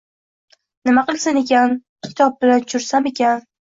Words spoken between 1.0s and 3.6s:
qilsin ekan, kitob bilan tushirsamikin